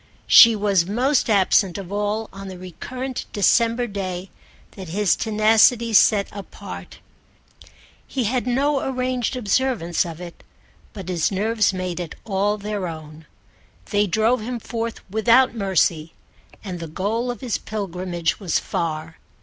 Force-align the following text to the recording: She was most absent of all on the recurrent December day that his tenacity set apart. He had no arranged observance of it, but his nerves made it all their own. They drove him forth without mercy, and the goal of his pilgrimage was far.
She 0.25 0.55
was 0.55 0.87
most 0.87 1.29
absent 1.29 1.77
of 1.77 1.91
all 1.91 2.27
on 2.33 2.47
the 2.47 2.57
recurrent 2.57 3.27
December 3.33 3.85
day 3.85 4.31
that 4.71 4.89
his 4.89 5.15
tenacity 5.15 5.93
set 5.93 6.27
apart. 6.31 6.97
He 8.07 8.23
had 8.23 8.47
no 8.47 8.79
arranged 8.79 9.35
observance 9.35 10.03
of 10.03 10.19
it, 10.19 10.43
but 10.91 11.07
his 11.07 11.31
nerves 11.31 11.71
made 11.71 11.99
it 11.99 12.15
all 12.25 12.57
their 12.57 12.87
own. 12.87 13.27
They 13.91 14.07
drove 14.07 14.41
him 14.41 14.59
forth 14.59 15.01
without 15.11 15.53
mercy, 15.53 16.13
and 16.63 16.79
the 16.79 16.87
goal 16.87 17.29
of 17.29 17.41
his 17.41 17.59
pilgrimage 17.59 18.39
was 18.39 18.57
far. 18.57 19.19